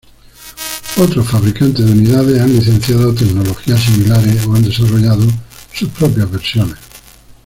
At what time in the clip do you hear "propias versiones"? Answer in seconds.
5.89-6.77